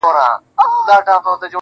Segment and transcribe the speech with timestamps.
[0.03, 1.47] چي ورته ځېر سومه,